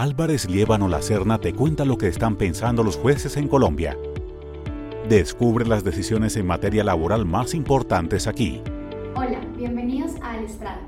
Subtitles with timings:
[0.00, 3.98] Álvarez Liébano Lacerna te cuenta lo que están pensando los jueces en Colombia.
[5.10, 8.62] Descubre las decisiones en materia laboral más importantes aquí.
[9.14, 10.80] Hola, bienvenidos a El Estrado.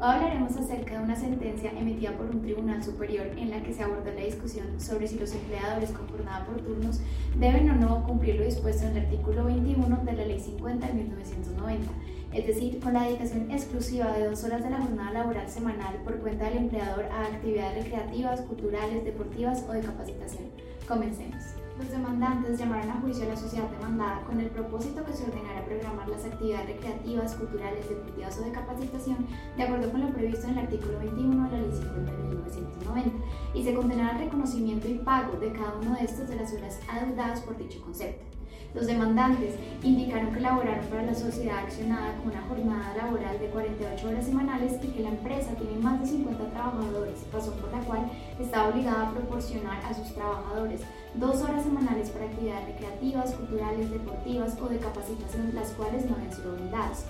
[0.00, 3.84] Hoy hablaremos acerca de una sentencia emitida por un tribunal superior en la que se
[3.84, 6.98] aborda la discusión sobre si los empleadores con jornada por turnos
[7.38, 10.92] deben o no cumplir lo dispuesto en el artículo 21 de la Ley 50 de
[10.92, 11.92] 1990
[12.36, 16.18] es decir, con la dedicación exclusiva de dos horas de la jornada laboral semanal por
[16.18, 20.50] cuenta del empleador a actividades recreativas, culturales, deportivas o de capacitación.
[20.86, 21.42] Comencemos.
[21.78, 25.64] Los demandantes llamaron a juicio a la sociedad demandada con el propósito que se ordenara
[25.64, 30.52] programar las actividades recreativas, culturales, deportivas o de capacitación de acuerdo con lo previsto en
[30.52, 33.10] el artículo 21 de la Ley 50 de 1990
[33.54, 36.80] y se condenara el reconocimiento y pago de cada uno de estos de las horas
[36.88, 38.35] adeudadas por dicho concepto.
[38.74, 44.08] Los demandantes indicaron que laboraron para la sociedad accionada con una jornada laboral de 48
[44.08, 48.10] horas semanales y que la empresa tiene más de 50 trabajadores, razón por la cual
[48.38, 50.82] está obligada a proporcionar a sus trabajadores
[51.14, 56.32] dos horas semanales para actividades recreativas, culturales, deportivas o de capacitación, las cuales no han
[56.32, 57.06] sido brindadas.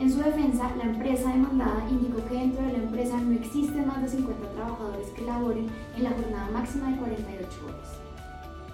[0.00, 4.00] En su defensa, la empresa demandada indicó que dentro de la empresa no existen más
[4.02, 8.11] de 50 trabajadores que laboren en la jornada máxima de 48 horas.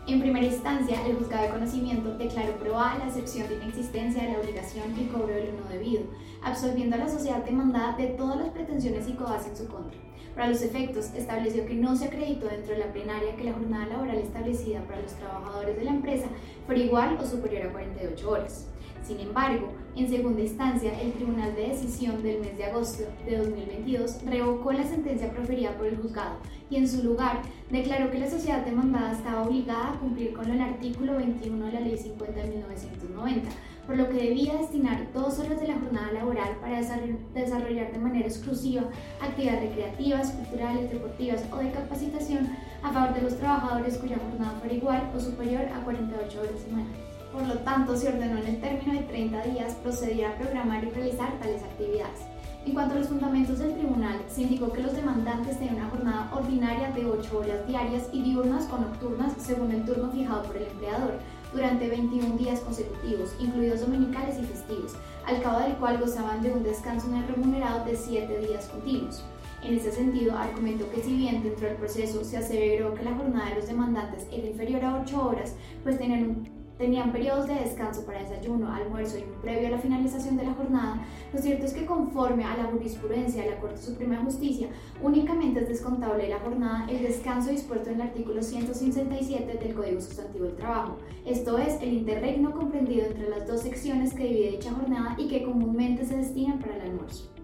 [0.08, 4.38] En primera instancia, el juzgado de conocimiento declaró probada la excepción de inexistencia de la
[4.38, 6.04] obligación y cobro del no debido,
[6.42, 10.00] absolviendo a la sociedad demandada de todas las pretensiones y en su contra.
[10.34, 13.84] Para los efectos, estableció que no se acreditó dentro de la plenaria que la jornada
[13.84, 16.28] laboral establecida para los trabajadores de la empresa
[16.64, 18.66] fuera igual o superior a 48 horas.
[19.08, 24.18] Sin embargo, en segunda instancia, el Tribunal de Decisión del mes de agosto de 2022
[24.26, 26.36] revocó la sentencia proferida por el juzgado
[26.68, 30.60] y en su lugar declaró que la sociedad demandada estaba obligada a cumplir con el
[30.60, 33.48] artículo 21 de la Ley 50 de 1990,
[33.86, 38.26] por lo que debía destinar dos horas de la jornada laboral para desarrollar de manera
[38.26, 38.82] exclusiva
[39.22, 42.46] actividades recreativas, culturales, deportivas o de capacitación
[42.82, 47.07] a favor de los trabajadores cuya jornada fuera igual o superior a 48 horas semanales.
[47.32, 50.90] Por lo tanto, se ordenó en el término de 30 días proceder a programar y
[50.90, 52.20] realizar tales actividades.
[52.66, 56.30] En cuanto a los fundamentos del tribunal, se indicó que los demandantes tenían una jornada
[56.34, 60.64] ordinaria de 8 horas diarias y diurnas o nocturnas según el turno fijado por el
[60.64, 61.18] empleador,
[61.52, 64.96] durante 21 días consecutivos, incluidos dominicales y festivos,
[65.26, 69.24] al cabo del cual gozaban de un descanso no remunerado de 7 días continuos.
[69.62, 73.48] En ese sentido, argumentó que si bien dentro del proceso se aseveró que la jornada
[73.48, 78.06] de los demandantes era inferior a 8 horas, pues tenían un tenían periodos de descanso
[78.06, 81.02] para desayuno, almuerzo y previo a la finalización de la jornada,
[81.32, 84.68] lo cierto es que conforme a la jurisprudencia de la Corte Suprema de Justicia,
[85.02, 90.00] únicamente es descontable de la jornada el descanso dispuesto en el artículo 167 del Código
[90.00, 90.96] Sustantivo del Trabajo,
[91.26, 95.42] esto es, el interregno comprendido entre las dos secciones que divide dicha jornada y que
[95.42, 97.37] comúnmente se destinan para el almuerzo.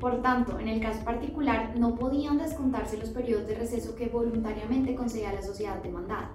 [0.00, 4.94] Por tanto, en el caso particular, no podían descontarse los periodos de receso que voluntariamente
[4.94, 6.30] concedía la sociedad demandada.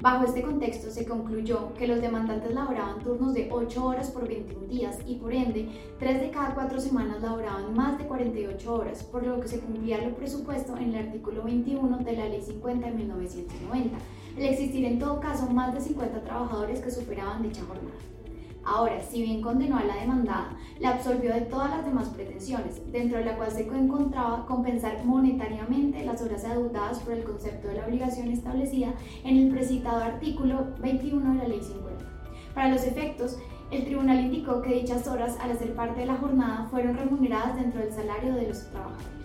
[0.00, 4.66] Bajo este contexto se concluyó que los demandantes laboraban turnos de 8 horas por 21
[4.66, 5.68] días y por ende
[6.00, 10.02] 3 de cada 4 semanas laboraban más de 48 horas, por lo que se cumplía
[10.02, 13.96] lo presupuesto en el artículo 21 de la Ley 50 de 1990,
[14.36, 18.13] el existir en todo caso más de 50 trabajadores que superaban dicha jornada.
[18.66, 23.18] Ahora, si bien condenó a la demandada, la absolvió de todas las demás pretensiones, dentro
[23.18, 27.86] de la cual se encontraba compensar monetariamente las horas adeudadas por el concepto de la
[27.86, 28.94] obligación establecida
[29.24, 32.04] en el precitado artículo 21 de la Ley 50.
[32.54, 33.36] Para los efectos,
[33.70, 37.80] el tribunal indicó que dichas horas, al ser parte de la jornada, fueron remuneradas dentro
[37.80, 39.24] del salario de los trabajadores.